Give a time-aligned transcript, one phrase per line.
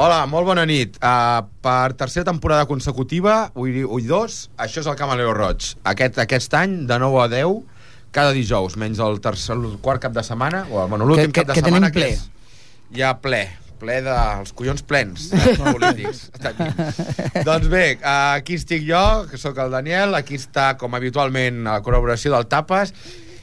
[0.00, 0.94] Hola, molt bona nit.
[1.04, 5.66] Uh, per tercera temporada consecutiva, ull, ull dos, això és el Camaleo Roig.
[5.84, 7.58] Aquest, aquest any, de 9 a 10,
[8.16, 11.44] cada dijous, menys el, tercer, el quart cap de setmana, o bueno, l'últim Que- que-
[11.44, 12.08] cap de que tenim setmana, ple.
[12.08, 12.24] és,
[12.96, 13.42] hi ha ple,
[13.84, 16.22] ple dels collons plens dels polítics.
[16.40, 17.44] Està aquí.
[17.44, 17.84] doncs bé,
[18.14, 22.48] aquí estic jo, que sóc el Daniel, aquí està, com habitualment, a la col·laboració del
[22.48, 22.96] Tapes,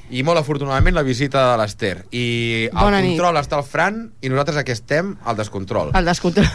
[0.09, 1.93] i molt afortunadament la visita de l'Ester.
[2.15, 2.25] I
[2.73, 3.13] al Bona nit.
[3.13, 5.93] control està el Fran, i nosaltres aquí estem al descontrol.
[5.95, 6.47] El descontrol.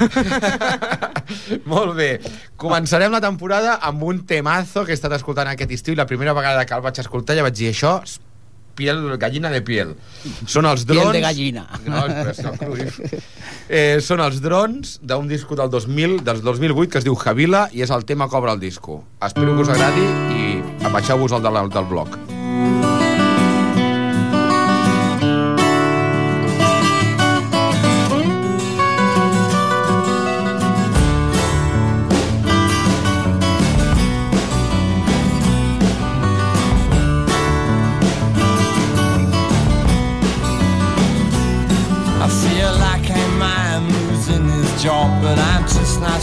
[1.73, 2.11] Molt bé.
[2.61, 6.35] Començarem la temporada amb un temazo que he estat escoltant aquest estiu i la primera
[6.37, 8.01] vegada que el vaig escoltar ja vaig dir això
[8.75, 9.95] piel, gallina de piel.
[10.51, 11.15] Són els Piel drons...
[11.15, 11.67] de gallina.
[11.87, 12.03] No.
[13.69, 17.87] Eh, són els drons d'un disco del 2000, del 2008 que es diu Javila i
[17.87, 19.05] és el tema que obre el disco.
[19.23, 22.34] Espero que us agradi i abaixeu-vos el del, del blog.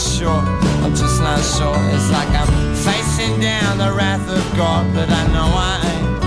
[0.02, 0.42] Sure.
[0.82, 1.78] I'm just not sure.
[1.94, 6.24] It's like I'm facing down the wrath of God, but I know I ain't.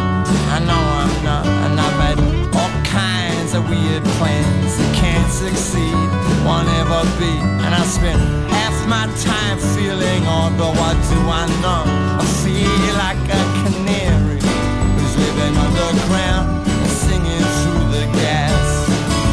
[0.56, 1.46] I know I'm not.
[1.46, 2.20] And I've made
[2.56, 6.08] all kinds of weird plans that can't succeed,
[6.48, 7.36] won't ever be.
[7.66, 11.84] And I spend half my time feeling odd, but what do I know?
[12.16, 18.64] I feel like a canary who's living underground and singing through the gas.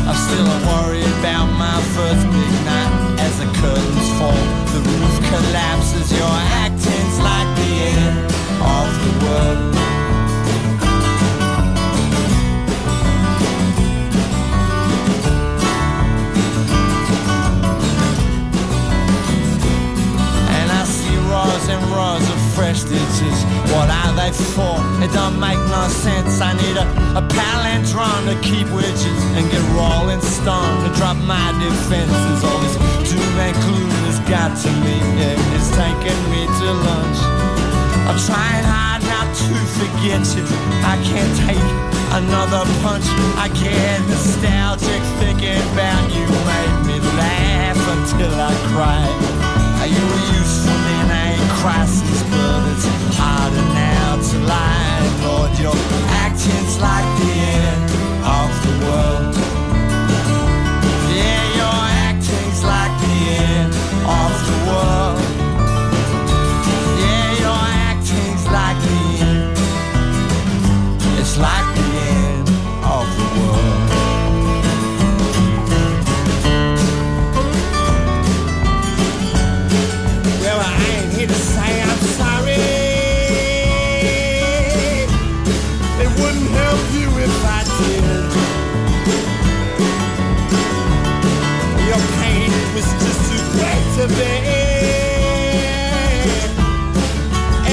[0.08, 2.31] I'm still worried about my first
[24.54, 24.76] for?
[25.02, 26.40] It don't make no sense.
[26.40, 26.86] I need a,
[27.18, 32.39] a palindrome to keep widgets and get rolling stone to drop my defenses.
[32.44, 34.96] All this doom and gloom has got to me.
[35.18, 37.18] Yeah, it's taking me to lunch.
[38.08, 40.44] I'm trying hard not to forget you.
[40.86, 41.68] I can't take
[42.18, 43.06] another punch.
[43.38, 46.27] I get nostalgic thinking about you.
[46.27, 49.42] Made me laugh until I cried.
[49.92, 52.86] You were useful in a crisis, but it's
[53.18, 55.02] harder now to lie.
[55.24, 55.74] Lord, your
[56.22, 57.90] acting's like the end
[58.22, 59.34] of the world.
[61.10, 63.16] Yeah, your acting's like the
[63.50, 63.72] end
[64.22, 65.52] of the world.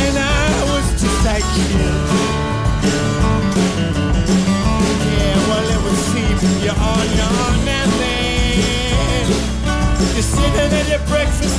[0.02, 1.26] And I was just
[1.56, 1.72] kid.
[5.10, 7.34] Yeah, well, it would seem you're on your
[7.98, 9.26] man.
[10.14, 11.59] You're sitting at your breakfast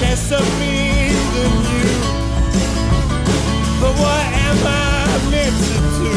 [0.00, 1.88] less of me than you.
[3.80, 6.14] But what am I meant to do?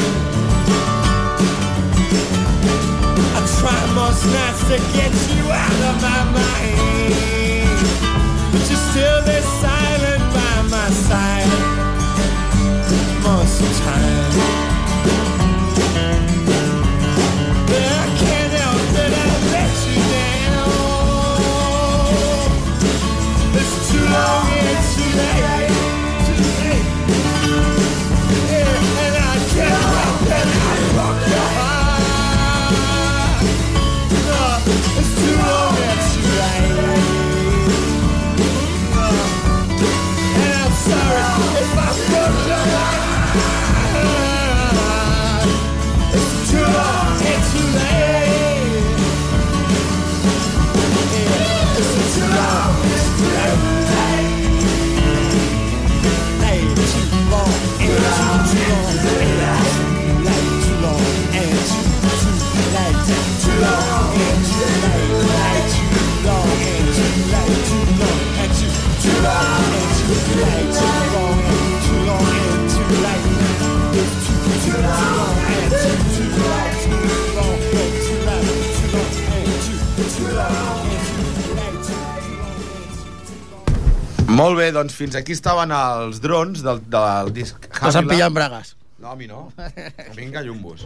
[3.35, 7.77] I try most nights to get you out of my mind.
[8.51, 11.51] But you're still there silent by my side.
[13.23, 14.76] Most of the time.
[84.37, 88.75] Molt bé, doncs fins aquí estaven els drons del, del disc Happy s'han pillat bragues.
[89.01, 89.47] No, a mi no.
[90.17, 90.83] Vinga, llumbos.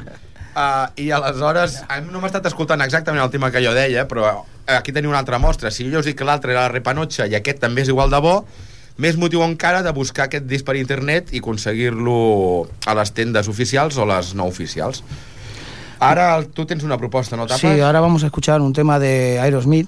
[0.51, 1.77] Uh, I aleshores,
[2.07, 4.33] no m'ha estat escoltant exactament el tema que jo deia, però
[4.71, 5.71] aquí teniu una altra mostra.
[5.71, 8.19] Si jo us dic que l'altre era la repanotxa i aquest també és igual de
[8.23, 8.35] bo,
[8.97, 13.97] més motiu encara de buscar aquest disc per internet i aconseguir-lo a les tendes oficials
[13.97, 15.03] o les no oficials.
[16.01, 17.61] Ara tu tens una proposta, no, Tapas?
[17.61, 19.87] Sí, ahora vamos a escuchar un tema de Aerosmith,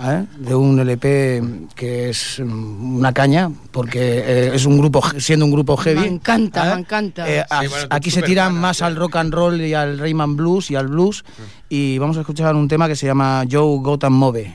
[0.00, 0.24] ¿eh?
[0.36, 1.42] de un LP
[1.74, 6.00] que es mm, una caña, porque eh, es un grupo, siendo un grupo heavy.
[6.00, 6.74] Me encanta, ¿eh?
[6.74, 7.28] me encanta.
[7.28, 8.84] Eh, Sí, bueno, aquí se tiran fan, más sí.
[8.84, 11.24] al rock and roll y al Rayman Blues y al blues.
[11.68, 14.54] Y vamos a escuchar un tema que se llama Joe Gotham Move.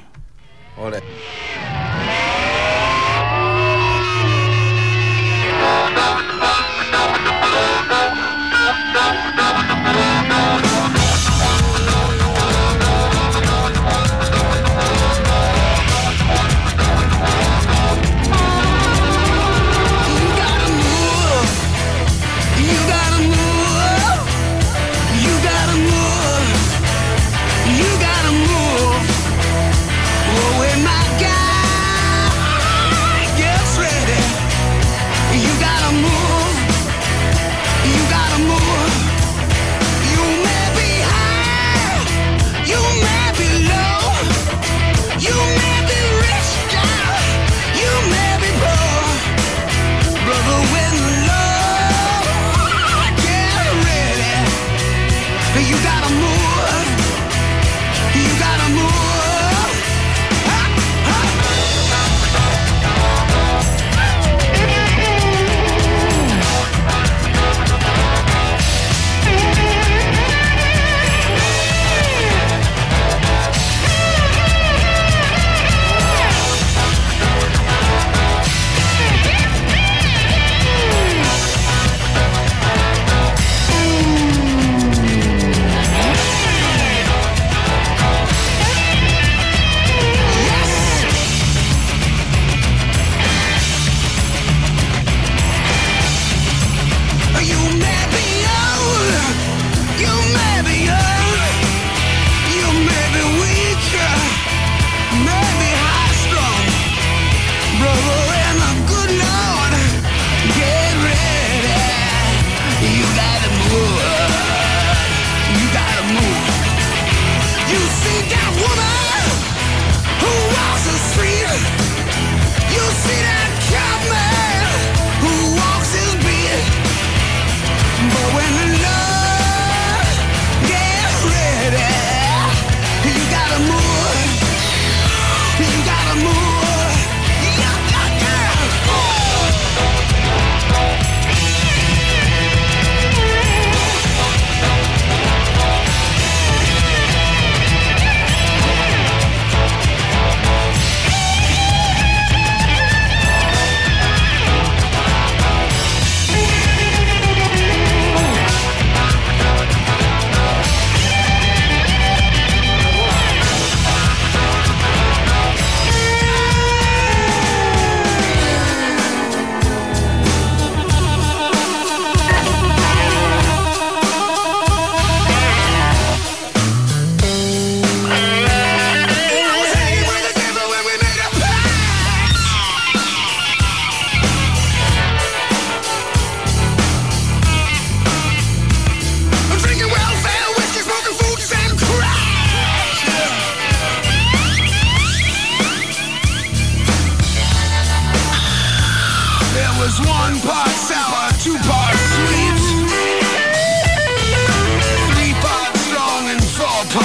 [0.77, 1.01] Ole.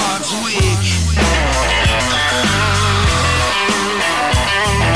[0.09, 0.57] God's way.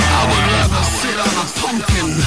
[0.09, 2.22] I would rather sit on a pumpkin.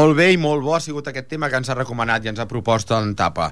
[0.00, 2.38] Molt bé i molt bo ha sigut aquest tema que ens ha recomanat i ens
[2.40, 3.50] ha propost en tapa.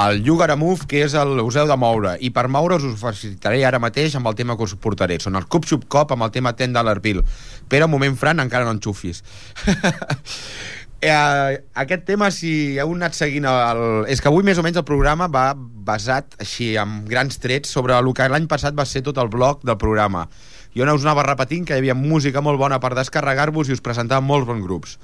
[0.00, 2.14] El Gotta Move, que és el us heu de moure.
[2.24, 5.18] I per moure's us facilitaré ara mateix amb el tema que us portaré.
[5.20, 7.20] Són el Cup Xup Cop amb el tema 10 Dollar Bill.
[7.68, 9.20] Però, un moment, Fran, encara no enxufis.
[11.12, 13.84] eh, aquest tema, si heu anat seguint el...
[14.08, 17.98] És que avui més o menys el programa va basat així, amb grans trets, sobre
[17.98, 20.30] el que l'any passat va ser tot el bloc del programa.
[20.72, 23.84] Jo no us anava repetint que hi havia música molt bona per descarregar-vos i us
[23.84, 24.96] presentava molts bons grups.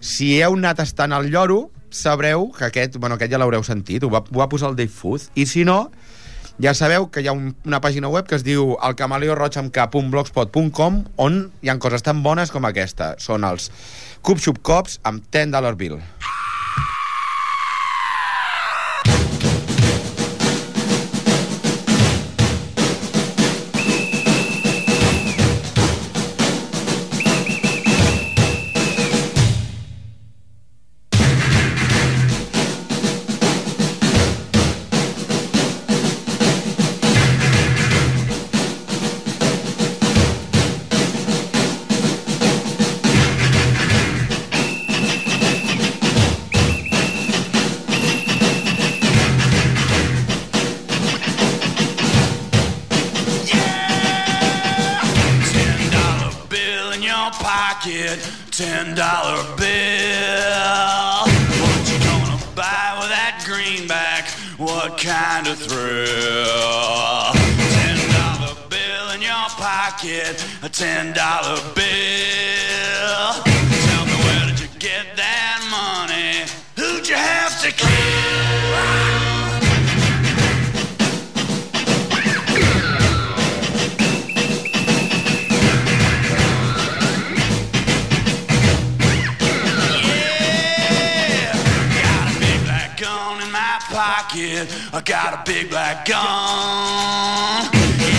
[0.00, 4.10] Si heu anat estant al lloro, sabreu que aquest, bueno, aquest ja l'haureu sentit, ho
[4.12, 5.90] va, ho va posar el Dave Food, i si no,
[6.62, 11.68] ja sabeu que hi ha un, una pàgina web que es diu elcamaleoroig.blogspot.com on hi
[11.68, 13.14] han coses tan bones com aquesta.
[13.20, 13.70] Són els
[14.24, 16.00] Cup Xup Cops amb 10 dollar bill.
[16.00, 16.06] Ten
[57.26, 58.18] your pocket,
[58.52, 61.26] ten dollar bill.
[61.60, 64.30] What you gonna buy with that greenback?
[64.58, 67.32] What kind of thrill?
[67.74, 73.34] Ten dollar bill in your pocket, a ten dollar bill.
[73.42, 76.46] Tell me where did you get that money?
[76.76, 79.15] Who'd you have to kill?
[94.96, 97.68] I got a big black gun.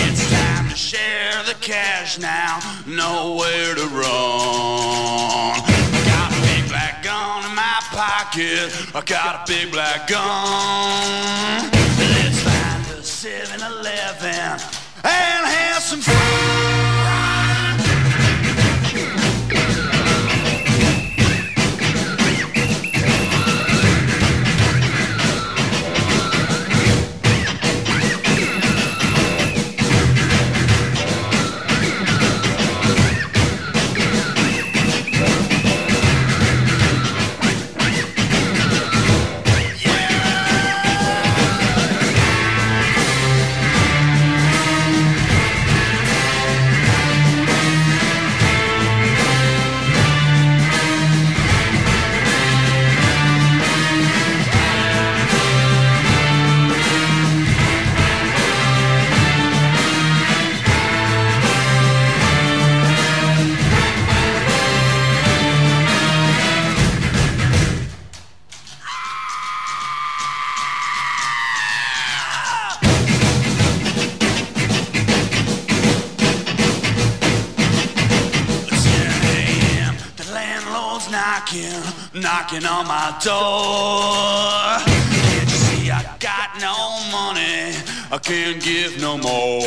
[0.06, 2.60] It's time to share the cash now.
[2.86, 5.58] Nowhere to run.
[5.58, 8.70] I got a big black gun in my pocket.
[8.94, 11.68] I got a big black gun.
[12.14, 14.60] Let's find a 7-Eleven
[15.02, 16.67] and have some fun.
[82.48, 84.80] Knocking on my door.
[85.44, 87.76] You see I got no money?
[88.10, 89.60] I can't give no more.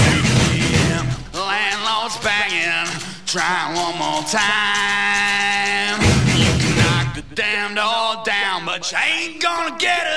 [0.00, 1.06] 2 p.m.
[1.34, 2.88] Landlord's banging,
[3.26, 6.00] trying one more time.
[6.36, 10.09] You can knock the damn door down, but you ain't gonna get a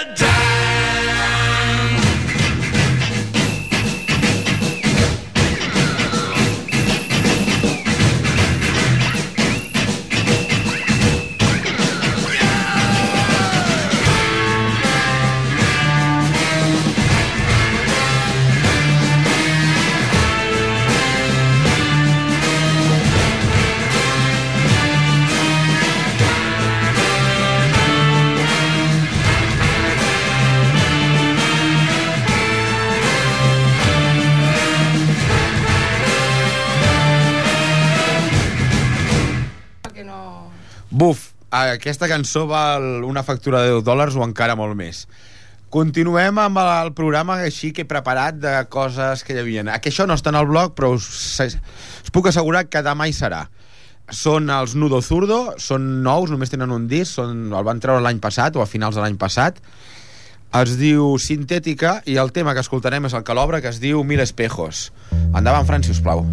[41.54, 45.06] aquesta cançó val una factura de 10 dòlars o encara molt més.
[45.74, 49.66] Continuem amb el programa així que he preparat de coses que hi havia.
[49.82, 51.08] Que això no està en el blog, però us,
[51.42, 53.48] us puc assegurar que demà hi serà.
[54.14, 58.22] Són els Nudo Zurdo, són nous, només tenen un disc, són, el van treure l'any
[58.22, 59.62] passat o a finals de l'any passat.
[60.54, 64.04] Es diu Sintètica i el tema que escoltarem és el que l'obra, que es diu
[64.06, 64.92] Mil Espejos.
[65.32, 66.26] Endavant, Fran, si us plau.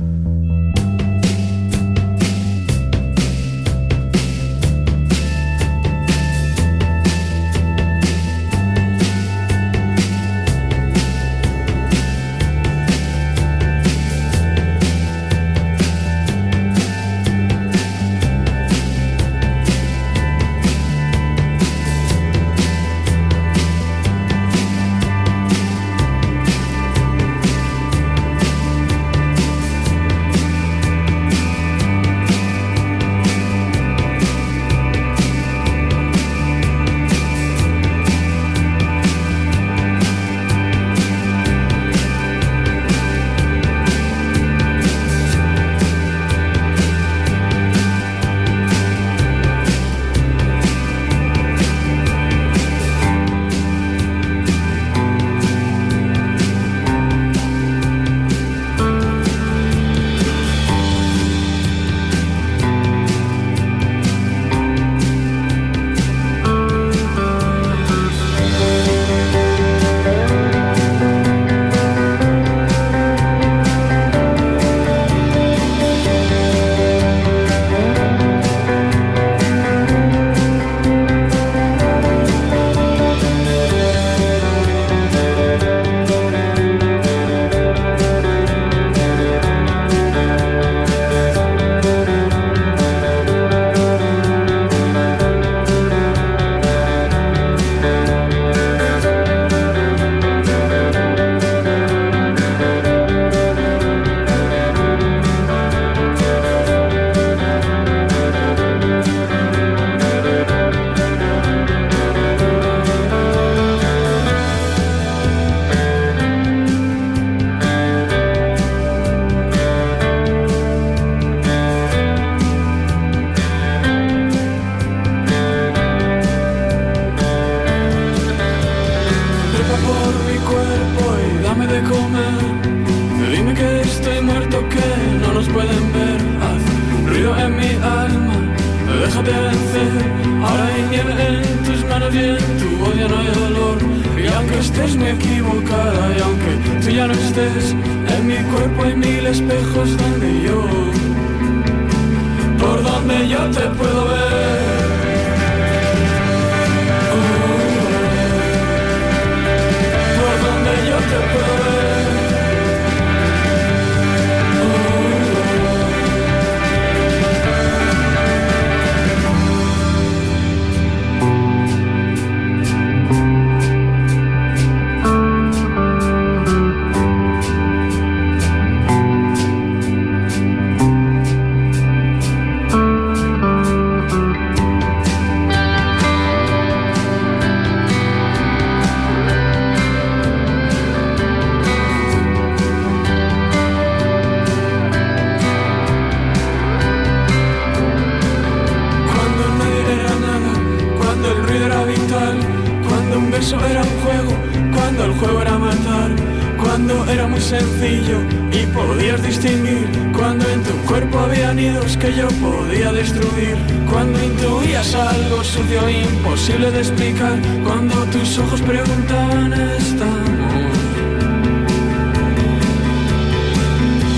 [203.30, 204.32] Beso era un juego,
[204.74, 206.10] cuando el juego era matar,
[206.58, 208.18] cuando era muy sencillo
[208.52, 213.56] y podías distinguir, cuando en tu cuerpo había nidos que yo podía destruir,
[213.90, 220.78] cuando intuías algo sucio e imposible de explicar, cuando tus ojos preguntaban estamos.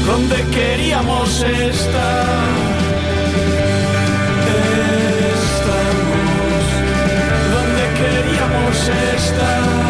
[0.06, 2.61] ¿Dónde queríamos estar?
[9.42, 9.81] love.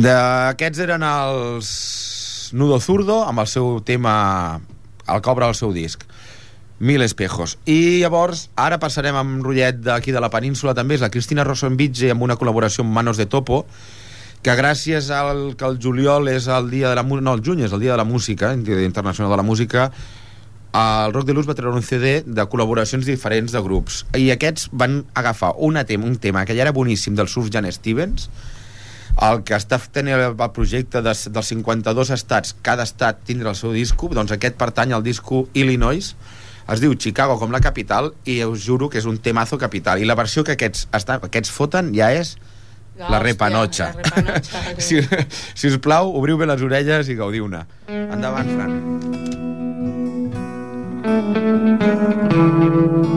[0.00, 1.70] D'aquests eren els
[2.56, 4.12] Nudo Zurdo amb el seu tema
[5.04, 6.06] el que obre el seu disc
[6.80, 7.58] Mil espejos.
[7.68, 12.08] I llavors, ara passarem amb rotllet d'aquí de la península també, és la Cristina Rossonvitge
[12.14, 13.66] amb una col·laboració amb Manos de Topo,
[14.40, 17.74] que gràcies al que el juliol és el dia de la no, el juny és
[17.76, 19.90] el dia de la música, internacional de la música,
[20.72, 24.06] el Rock de Luz va treure un CD de col·laboracions diferents de grups.
[24.16, 27.68] I aquests van agafar una tema, un tema que ja era boníssim del Surf Jan
[27.68, 28.30] Stevens,
[29.20, 33.74] el que està tenint el projecte de, dels 52 estats, cada estat tindrà el seu
[33.76, 36.14] disco, doncs aquest pertany al disco Illinois,
[36.70, 40.06] es diu Chicago com la capital i us juro que és un temazo capital i
[40.08, 42.36] la versió que aquests, estan, aquests foten ja és
[43.00, 43.86] la Hòstia, repanotxa.
[43.96, 44.58] la repanotxa.
[44.86, 45.00] si,
[45.54, 47.64] si us plau, obriu bé les orelles i gaudiu-ne.
[47.88, 48.72] Endavant, Fran.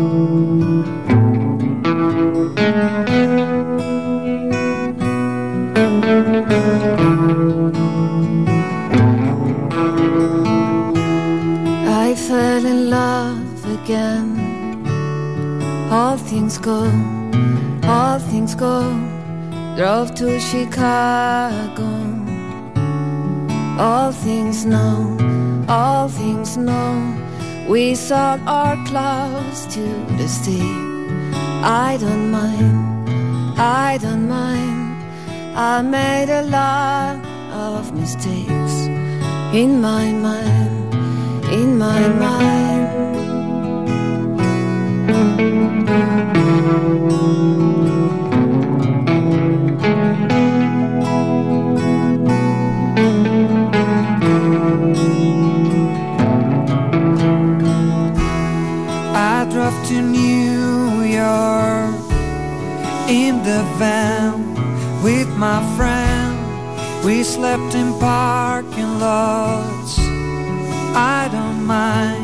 [0.09, 0.12] I
[16.13, 16.83] All things go,
[17.83, 18.83] all things go.
[19.75, 21.89] Drove to Chicago.
[23.79, 25.17] All things know,
[25.67, 26.93] all things know.
[27.67, 29.81] We sold our clothes to
[30.19, 30.69] the sea.
[31.63, 33.09] I don't mind,
[33.59, 35.03] I don't mind.
[35.57, 38.75] I made a lot of mistakes
[39.51, 40.93] in my mind,
[41.51, 43.12] in my mind.
[67.03, 69.99] We slept in parking lots.
[70.95, 72.22] I don't mind,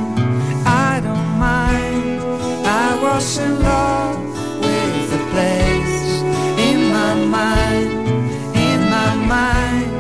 [3.20, 4.24] Was in love
[4.62, 6.22] with the place
[6.70, 8.08] in my mind,
[8.56, 9.92] in my mind.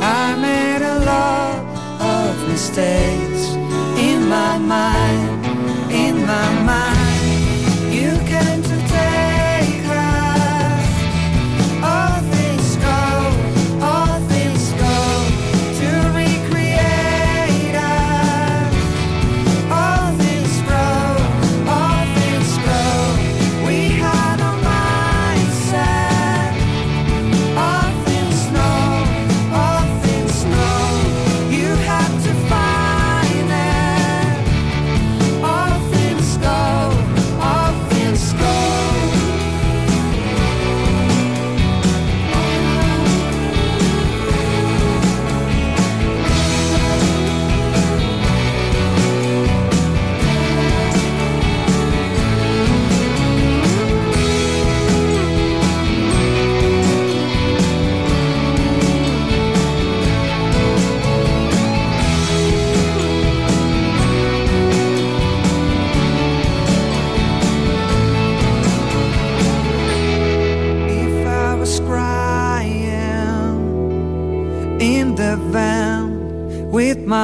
[0.00, 1.58] I made a lot
[2.00, 3.42] of mistakes
[3.98, 5.49] in my mind,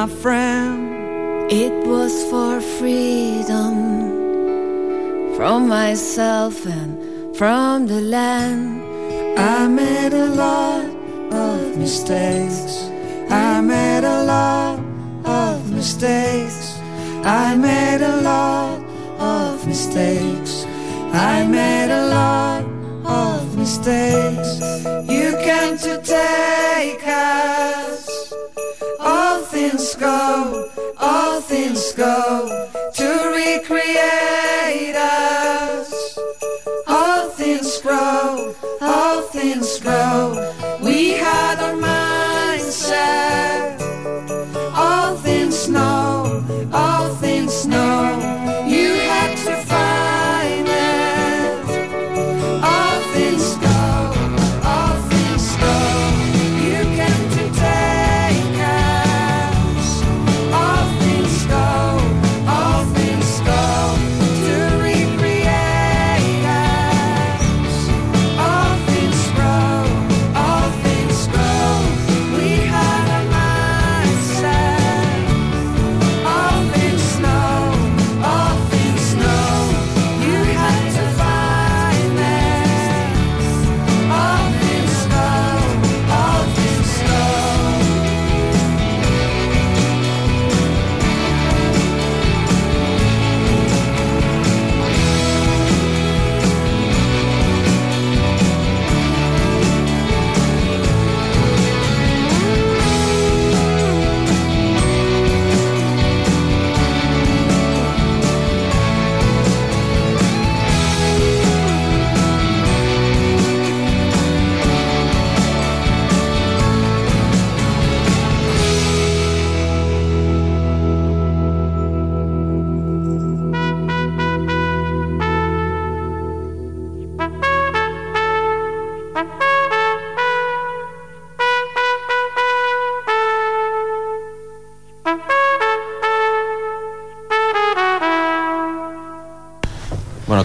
[0.07, 1.51] my friend.
[1.51, 3.75] It was for freedom
[5.37, 8.83] from myself and from the land.
[9.39, 10.87] I made a lot
[11.33, 12.91] of mistakes.
[13.31, 14.79] I made a lot
[15.25, 16.79] of mistakes.
[17.25, 18.79] I made a lot
[19.19, 20.65] of mistakes.
[21.13, 22.65] I made a lot
[23.05, 24.61] of mistakes.
[25.11, 27.86] You came to take us.
[29.67, 32.86] All things go, all things go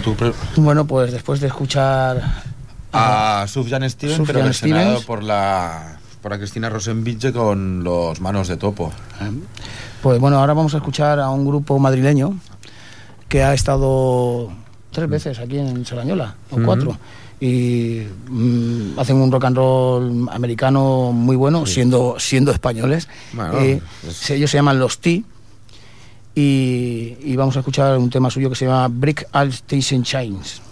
[0.02, 0.16] tú
[0.56, 2.20] Bueno, pues después de escuchar
[2.92, 8.92] a Sufjan Stevens, pero versionado por la por Cristina Rosenbitge con los manos de topo.
[10.02, 12.36] Pues bueno, ahora vamos a escuchar a un grupo madrileño
[13.28, 14.52] que ha estado
[14.92, 16.64] tres veces aquí en Sarañola, o Ujú.
[16.64, 16.96] cuatro.
[17.40, 23.08] Y mm, hacen un rock and roll americano muy bueno, siendo, siendo españoles.
[23.32, 23.80] Bueno, Eh,
[24.30, 25.24] ellos se llaman Los T.
[26.34, 30.62] Y, y vamos a escuchar un tema suyo que se llama Brick All Station Chains.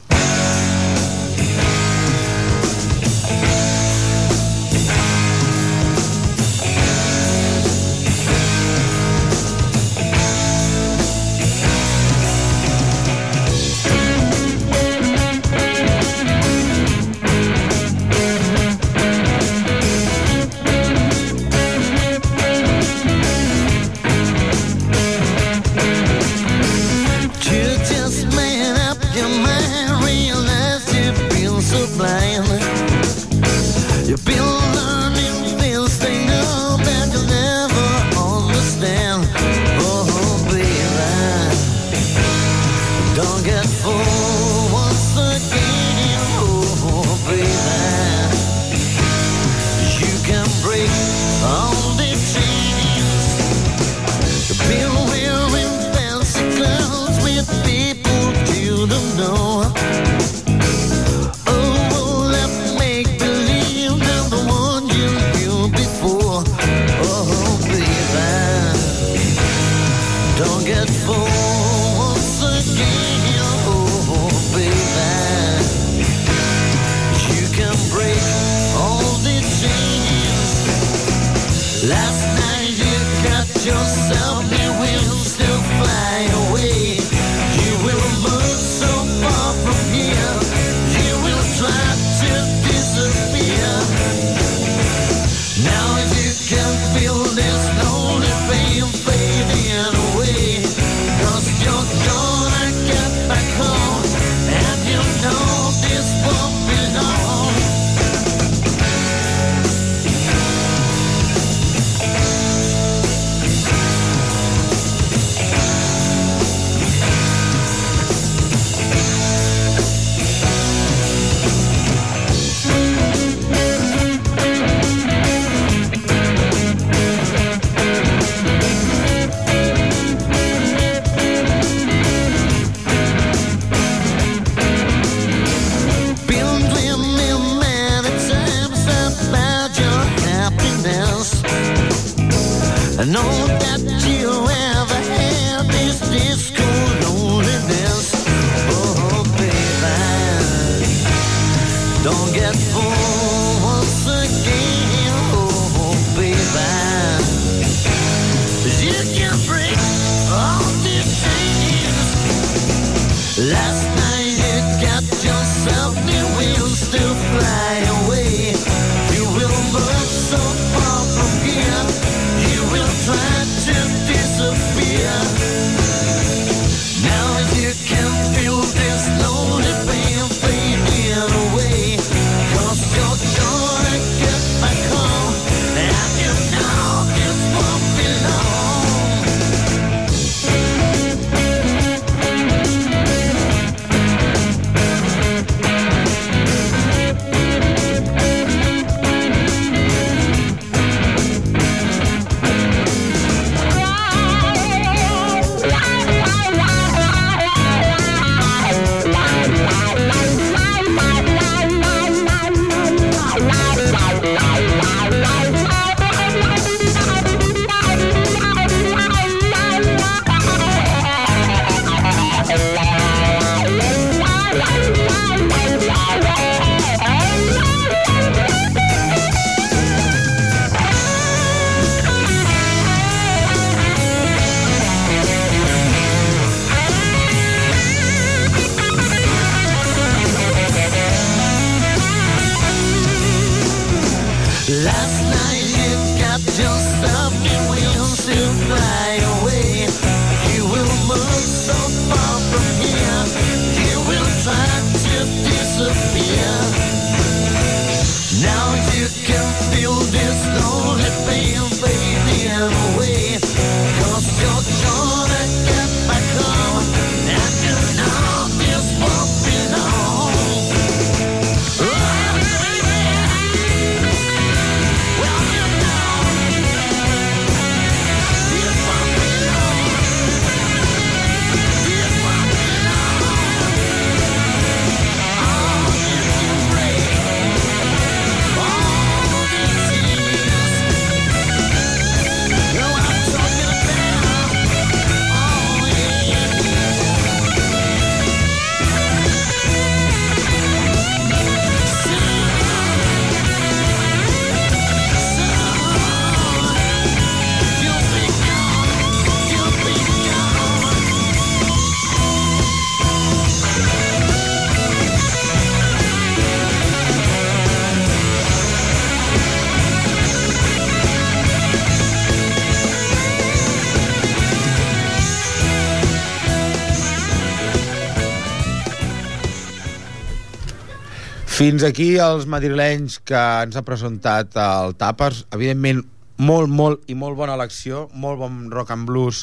[331.60, 335.42] Fins aquí els madrilenys que ens ha presentat el Tapers.
[335.52, 335.98] Evidentment,
[336.40, 339.42] molt, molt i molt bona elecció, molt bon rock and blues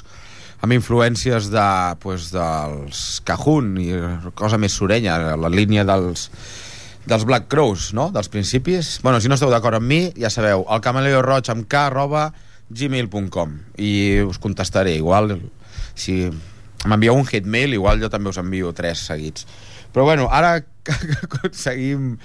[0.65, 1.65] amb influències de,
[2.01, 3.91] pues, dels Cajun i
[4.33, 6.23] cosa més sorenya, la línia dels,
[7.05, 8.95] dels Black Crows, no?, dels principis.
[9.03, 12.31] Bueno, si no esteu d'acord amb mi, ja sabeu, el camaleo roig amb k arroba
[12.73, 13.91] gmail.com i
[14.25, 15.35] us contestaré, igual
[15.93, 16.23] si
[16.81, 19.45] m'envieu un hit mail, igual jo també us envio tres seguits.
[19.93, 20.63] Però bueno, ara
[21.53, 22.15] seguim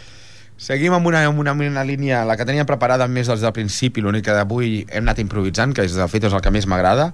[0.62, 4.02] seguim amb una, amb una, una línia, la que teníem preparada més des del principi,
[4.04, 7.10] l'única que d'avui hem anat improvisant, que és, de fet és el que més m'agrada,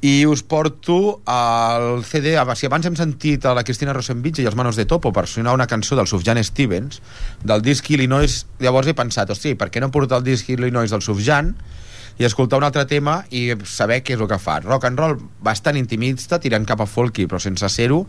[0.00, 4.56] i us porto el CD, si abans hem sentit a la Cristina Rosenbitge i els
[4.56, 7.02] Manos de Topo per sonar una cançó del Sufjan Stevens,
[7.44, 11.04] del disc Illinois, llavors he pensat, hosti, per què no portar el disc Illinois del
[11.04, 11.52] Sufjan
[12.20, 14.58] i escoltar un altre tema i saber què és el que fa.
[14.60, 18.02] Rock and roll bastant intimista, tirant cap a folky, però sense ser-ho,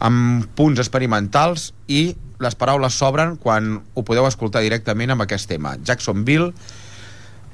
[0.00, 2.06] amb punts experimentals i
[2.40, 5.76] les paraules s'obren quan ho podeu escoltar directament amb aquest tema.
[5.84, 6.54] Jacksonville,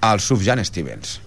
[0.06, 1.18] el Sufjan Stevens.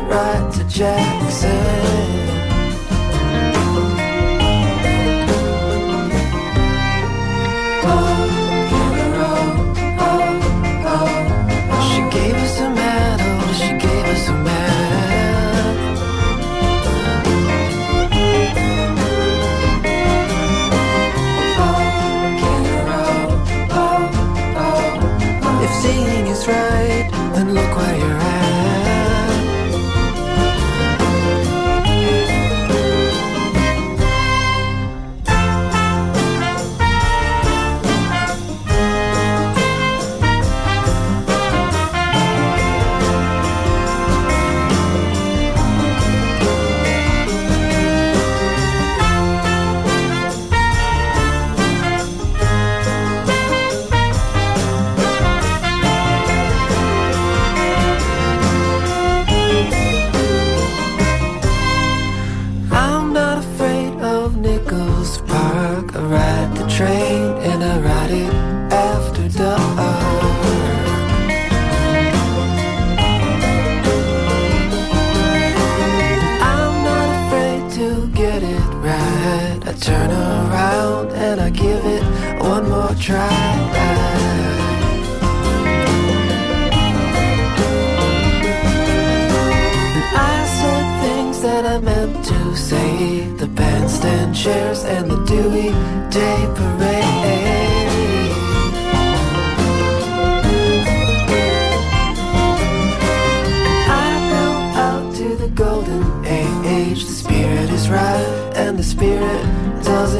[0.00, 1.91] right to Jackson.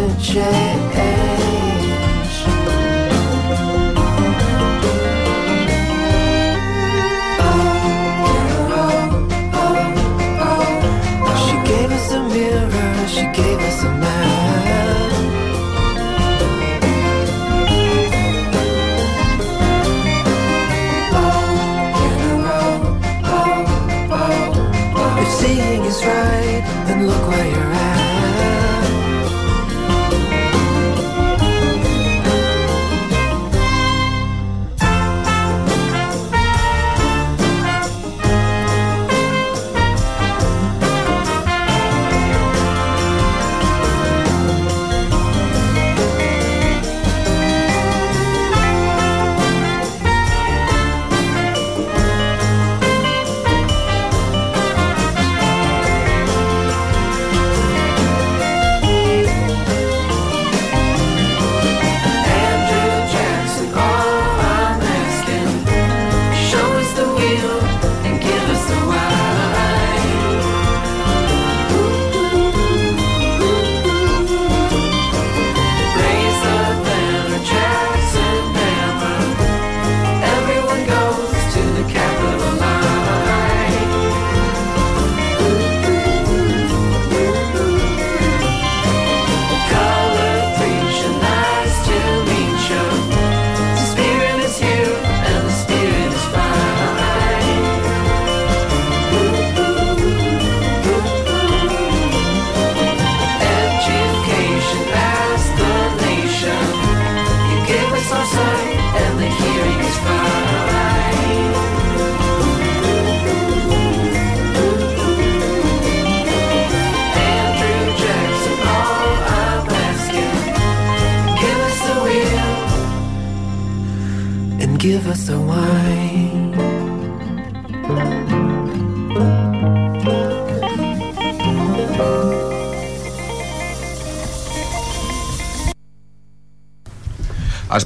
[0.02, 1.41] Change.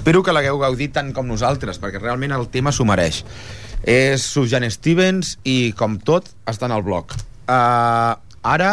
[0.07, 3.25] Espero que l'hagueu gaudit tant com nosaltres, perquè realment el tema s'ho mereix.
[3.91, 7.11] És Sujan Stevens i, com tot, està en el blog.
[7.51, 8.15] Uh,
[8.47, 8.69] ara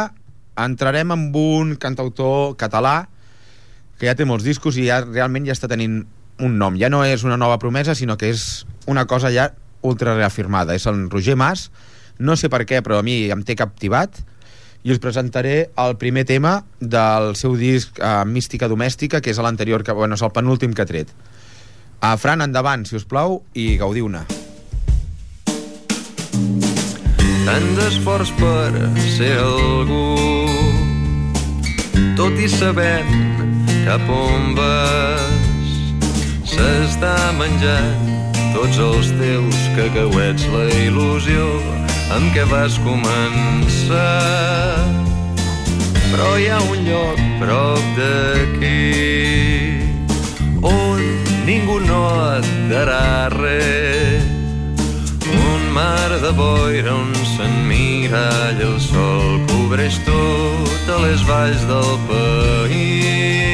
[0.61, 3.07] entrarem amb un cantautor català
[3.97, 6.03] que ja té molts discos i ja realment ja està tenint
[6.37, 6.77] un nom.
[6.77, 9.49] Ja no és una nova promesa, sinó que és una cosa ja
[9.81, 10.77] ultra reafirmada.
[10.77, 11.71] És el Roger Mas.
[12.21, 14.21] No sé per què, però a mi em té captivat
[14.83, 19.83] i us presentaré el primer tema del seu disc uh, Mística Domèstica, que és l'anterior,
[19.83, 21.11] que bueno, és el penúltim que ha tret.
[22.03, 24.27] Uh, Fran, endavant, si us plau, i gaudiu-ne.
[27.43, 28.71] tant d'esforç per
[29.17, 30.03] ser algú
[32.17, 33.11] tot i sabent
[33.83, 35.73] cap on vas
[36.53, 38.11] s'està menjant
[38.55, 41.49] tots els teus cacauets la il·lusió
[42.11, 44.03] amb què vas començar
[46.11, 48.83] però hi ha un lloc prop d'aquí
[50.61, 51.01] on
[51.47, 52.03] ningú no
[52.35, 54.29] et darà res
[55.31, 63.52] un mar de boira on s'emmiralla el sol cobreix totes les valls del país.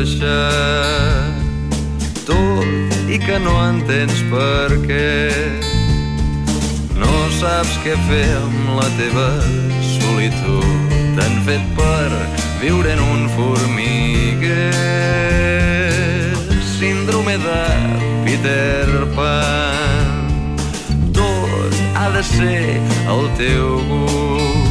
[0.00, 1.34] De baixar
[2.24, 2.64] tot
[3.08, 5.20] i que no entens per què.
[6.96, 9.28] No saps què fer amb la teva
[9.98, 10.96] solitud.
[11.18, 12.08] T'han fet per
[12.62, 14.72] viure en un formiguer.
[16.78, 17.62] Síndrome de
[18.24, 20.66] Peter Pan.
[21.12, 24.69] Tot ha de ser el teu gust.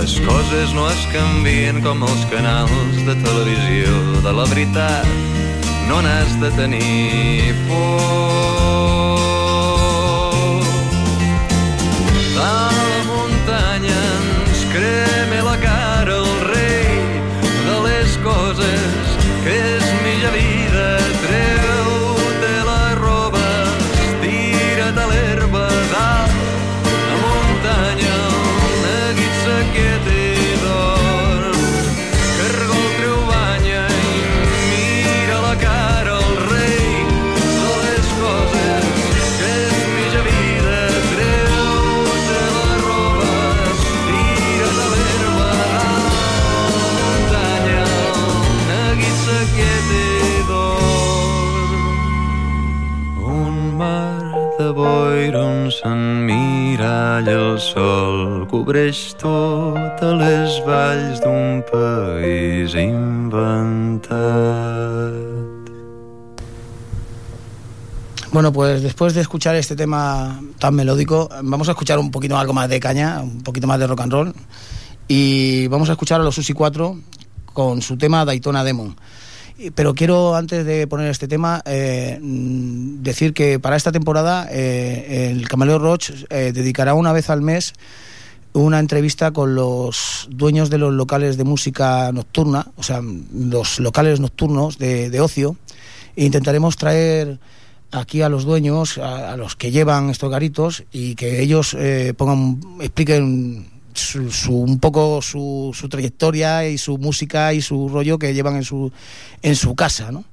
[0.00, 3.92] Les coses no es canvien com els canals de televisió.
[4.24, 5.04] De la veritat
[5.90, 9.19] no n'has de tenir por.
[58.70, 64.14] Cobreix totes les valls d'un país inventat.
[68.30, 72.52] Bueno, pues después de escuchar este tema tan melódico, vamos a escuchar un poquito algo
[72.52, 74.34] más de caña, un poquito más de rock and roll.
[75.08, 76.96] Y vamos a escuchar a los Susi 4
[77.52, 78.94] con su tema Daytona Demon.
[79.74, 85.48] Pero quiero, antes de poner este tema, eh, decir que para esta temporada eh, el
[85.48, 87.74] Camaleo Roach eh, dedicará una vez al mes
[88.52, 93.00] una entrevista con los dueños de los locales de música nocturna, o sea,
[93.32, 95.56] los locales nocturnos de, de ocio,
[96.16, 97.38] e intentaremos traer
[97.92, 102.60] aquí a los dueños, a, los que llevan estos garitos, y que ellos eh, pongan,
[102.80, 108.34] expliquen su, su- un poco su, su trayectoria y su música y su rollo que
[108.34, 108.90] llevan en su,
[109.42, 110.24] en su casa, ¿no?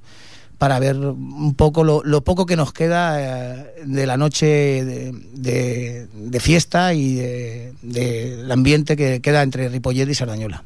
[0.58, 6.08] Para ver un poco lo, poco que nos queda eh, de la noche de, de-
[6.12, 10.64] de fiesta y de- del ambiente que queda entre Ripollet y Sardañola.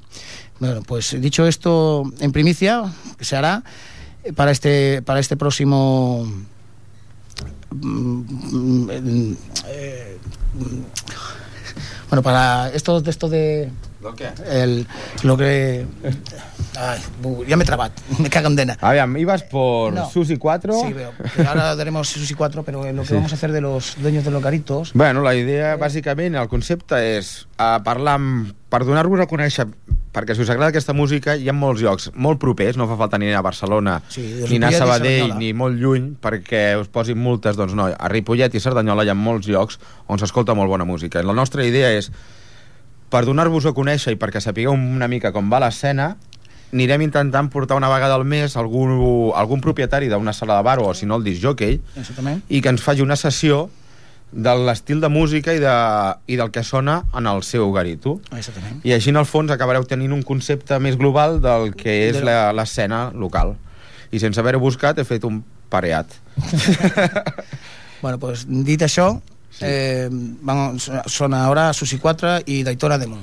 [0.60, 2.84] Bueno, pues dicho esto en primicia,
[3.18, 3.64] que se hará
[4.24, 6.24] eh, para este, para este próximo...
[7.70, 9.36] mm, mm,
[9.68, 10.16] eh,
[10.54, 10.82] mm,
[12.08, 13.70] bueno, para esto de esto de
[14.02, 14.32] Del què?
[14.50, 14.86] el,
[15.22, 15.86] lo que
[16.76, 17.00] ay,
[17.46, 18.76] ya me trabat, me cago en dena.
[18.80, 20.08] Aviam, ibas por No.
[20.10, 20.74] Susi 4.
[20.74, 20.94] Sí,
[21.36, 23.14] que ahora daremos Susi 4, pero lo que Sí.
[23.14, 24.92] vamos a hacer de los dueños de los garitos.
[24.94, 29.66] Bueno, la idea, bàsicament, el concepte és uh, parlar amb, per donar-vos a conèixer,
[30.12, 33.18] perquè si us agrada aquesta música, hi ha molts llocs molt propers, no fa falta
[33.20, 37.18] ni anar a Barcelona, Sí, ni anar a Sabadell, ni molt lluny, perquè us posin
[37.20, 39.78] multes, doncs no, a Ripollet i Cerdanyola hi ha molts llocs
[40.08, 41.20] on s'escolta molt bona música.
[41.20, 42.10] I la nostra idea és,
[43.12, 46.14] per donar-vos a conèixer i perquè sapigueu una mica com va l'escena,
[46.72, 48.96] anirem intentant portar una vegada al mes algun,
[49.36, 52.40] algun propietari d'una sala de bar o, si no, el disc jockey, Exactament.
[52.48, 53.66] i que ens faci una sessió
[54.32, 55.74] de l'estil de música i, de,
[56.32, 58.14] i del que sona en el seu garito.
[58.32, 58.80] Exactament.
[58.88, 63.10] I així, en el fons, acabareu tenint un concepte més global del que és l'escena
[63.12, 63.58] local.
[64.08, 66.16] I sense haver-ho buscat, he fet un pareat.
[68.02, 69.20] Bueno, pues dit això,
[69.62, 73.20] Eh, vamos, son ahora Susi 4 y Daytona Demon.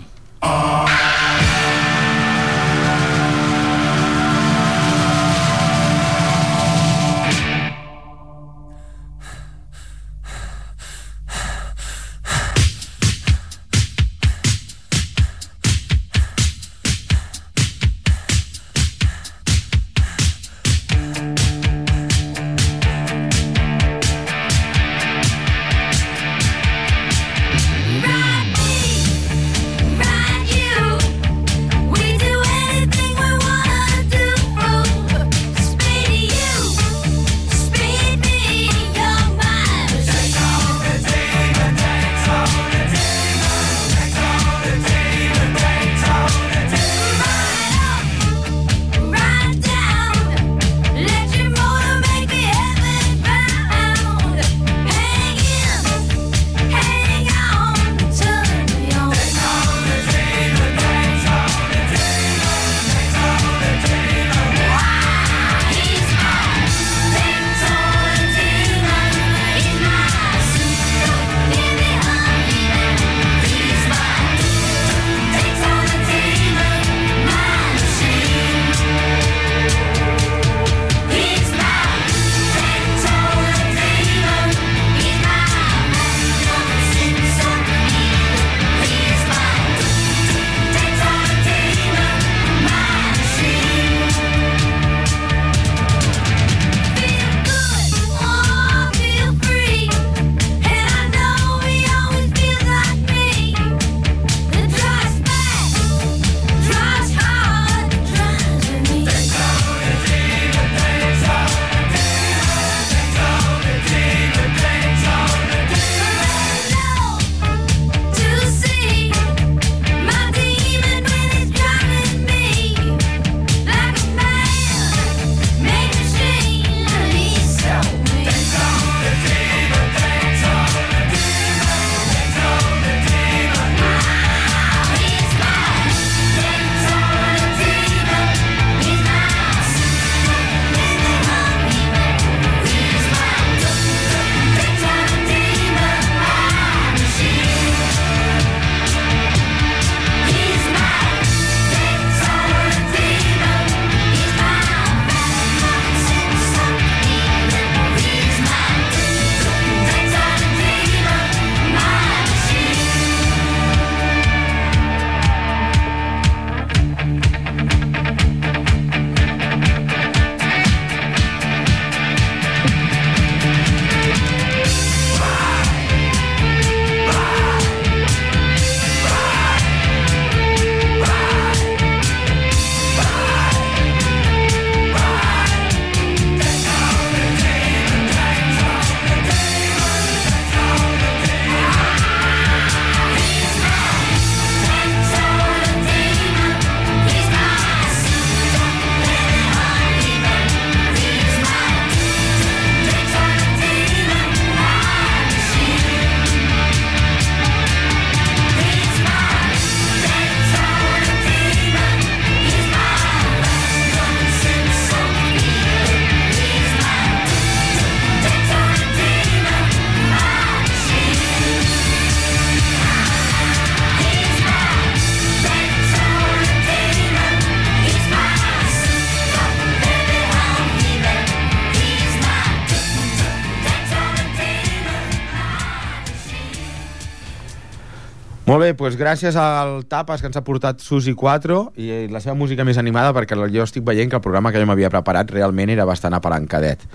[238.89, 242.79] Doncs gràcies al Tapes que ens ha portat Susi 4 i la seva música més
[242.81, 246.17] animada perquè jo estic veient que el programa que jo m'havia preparat realment era bastant
[246.17, 246.87] apalancadet.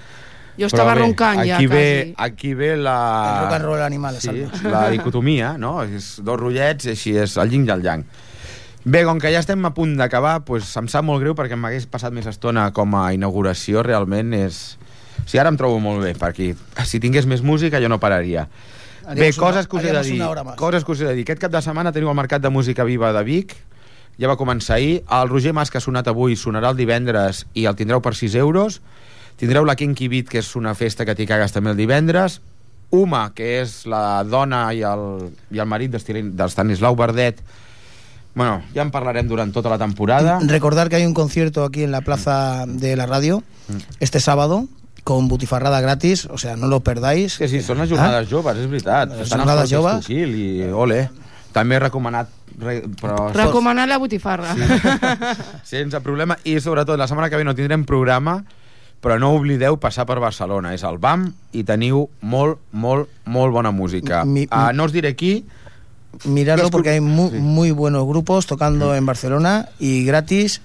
[0.59, 2.15] Jo estava Però bé, roncant ja, aquí ve, quasi.
[2.27, 2.97] aquí ve la...
[3.31, 5.77] El rock and roll animal, sí, la dicotomia, no?
[5.87, 8.03] És dos rotllets i així és el yin i el yang.
[8.83, 11.87] Bé, com que ja estem a punt d'acabar, doncs em sap molt greu perquè m'hagués
[11.87, 14.65] passat més estona com a inauguració, realment és...
[15.23, 16.57] O sigui, ara em trobo molt bé, perquè
[16.91, 18.49] si tingués més música jo no pararia.
[19.13, 20.19] Bé, coses que us he de dir.
[20.57, 21.25] Coses que us he de dir.
[21.27, 23.55] Aquest cap de setmana teniu el Mercat de Música Viva de Vic,
[24.21, 25.03] ja va començar ahir.
[25.11, 28.37] El Roger Mas, que ha sonat avui, sonarà el divendres i el tindreu per 6
[28.41, 28.81] euros.
[29.41, 32.41] Tindreu la Kinky Beat, que és una festa que t'hi cagues també el divendres.
[32.95, 37.43] Uma, que és la dona i el, i el marit d'Estanislau Verdet.
[38.35, 40.39] Bueno, ja en parlarem durant tota la temporada.
[40.43, 43.43] Recordar que hay un concierto aquí en la plaza de la radio
[44.01, 44.67] este sábado
[45.05, 47.37] con butifarrada gratis, o sea, no lo perdáis.
[47.39, 49.11] Que sí, són les jornades joves, és veritat.
[49.13, 50.07] Les Estan jornades joves.
[50.07, 51.03] Kill I ole.
[51.53, 52.29] També he recomanat...
[52.59, 54.55] Re, però Recomanar la botifarra.
[55.65, 56.37] sense problema.
[56.45, 58.39] I sobretot, la setmana que ve no tindrem programa,
[59.05, 60.73] però no oblideu passar per Barcelona.
[60.75, 64.25] És el BAM i teniu molt, molt, molt bona música.
[64.25, 65.45] Mi- Uh, no us diré qui,
[66.25, 67.39] Mirarlo porque hay muy, sí.
[67.39, 70.61] muy buenos grupos tocando en Barcelona y gratis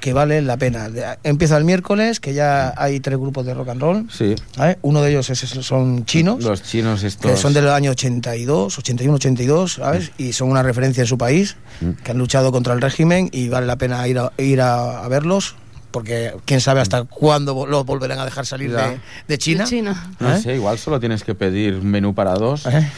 [0.00, 0.88] que vale la pena.
[1.22, 4.06] Empieza el miércoles, que ya hay tres grupos de rock and roll.
[4.10, 4.34] Sí.
[4.56, 4.78] ¿vale?
[4.82, 6.42] Uno de ellos es- son chinos.
[6.44, 7.30] Los chinos estos...
[7.30, 10.12] que son del año 82, 81, 82, ¿sabes?
[10.18, 11.56] Y son una referencia en su país,
[12.04, 15.08] que han luchado contra el régimen y vale la pena ir a, ir a, a
[15.08, 15.56] verlos,
[15.90, 19.64] porque quién sabe hasta cuándo los volverán a dejar salir de, de China.
[19.64, 20.10] De China.
[20.20, 20.40] No ¿Eh?
[20.42, 22.90] sé, igual solo tienes que pedir un menú para dos ¿Eh?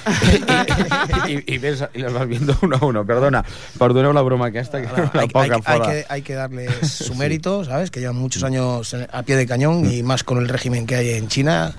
[1.29, 3.05] y, y, ves, y los vas viendo uno a uno.
[3.07, 3.45] Perdona,
[3.79, 6.71] perdoneu la broma aquesta, que Ahora, la hay, poca hay- hay que, hay que darles
[6.89, 7.91] su mérito, ¿sabes?
[7.91, 10.97] Que llevan muchos años en- a pie de cañón y más con el régimen que
[10.97, 11.73] hay en China.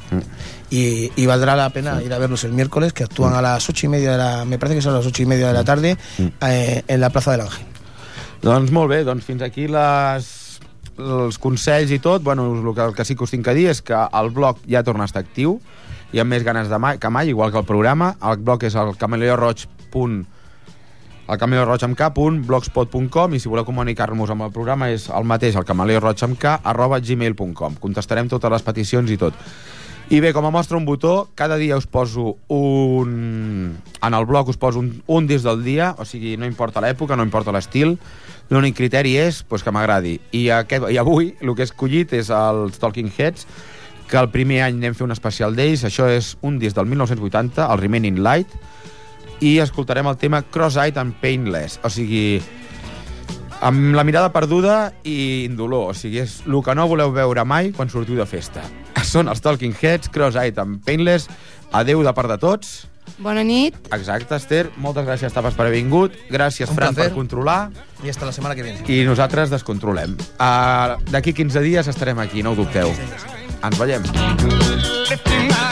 [0.69, 3.85] Y, y valdrá la pena ir a verlos el miércoles, que actúan a las ocho
[3.85, 5.63] y media de la, me parece que son a las ocho y media de la
[5.65, 5.97] tarde,
[6.41, 7.65] eh, en la Plaza del Ángel.
[8.41, 10.25] Doncs molt bé, doncs fins aquí les,
[11.01, 12.23] els consells i tot.
[12.23, 14.61] Bueno, el que, el que sí que us tinc a dir és que el blog
[14.69, 15.59] ja torna a estar actiu
[16.11, 18.15] i amb més ganes de mai, que mai, igual que el programa.
[18.21, 19.67] El blog és el cameleoroig.
[21.31, 25.23] el cameleoroig amb K, punt, blogspot.com i si voleu comunicar-nos amb el programa és el
[25.23, 27.75] mateix, el cameleoroig amb K, arroba gmail.com.
[27.79, 29.33] Contestarem totes les peticions i tot.
[30.11, 33.77] I bé, com a mostra un botó, cada dia us poso un...
[34.03, 37.15] En el blog us poso un, un disc del dia, o sigui, no importa l'època,
[37.15, 37.93] no importa l'estil,
[38.51, 40.17] l'únic criteri és pues, que m'agradi.
[40.35, 43.47] I, aquest, I avui el que he escollit és els Talking Heads,
[44.11, 47.63] que el primer any anem fer un especial d'ells, això és un disc del 1980,
[47.71, 48.59] el Remaining Light,
[49.39, 52.41] i escoltarem el tema Cross-Eyed and Painless, o sigui,
[53.63, 57.71] amb la mirada perduda i indolor, o sigui, és el que no voleu veure mai
[57.71, 58.67] quan sortiu de festa.
[59.13, 61.27] Són els Talking Heads, Cross-Eyed and Painless,
[61.71, 62.87] adeu de part de tots.
[63.21, 63.75] Bona nit.
[63.93, 66.13] Exacte, Esther, moltes gràcies, Tapes, per haver vingut.
[66.31, 67.09] Gràcies, Un Fran, placer.
[67.11, 67.71] per controlar.
[68.03, 68.81] Y hasta la semana que viene.
[68.87, 70.15] I nosaltres descontrolem.
[70.39, 72.93] Uh, D'aquí 15 dies estarem aquí, no ho dubteu.
[73.63, 74.01] Ens veiem.
[75.09, 75.70] Lifting my